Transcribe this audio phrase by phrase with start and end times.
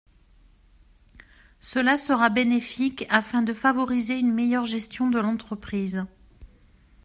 [1.59, 6.07] Cela sera bénéfique afin de favoriser une meilleure gestion de l’entreprise.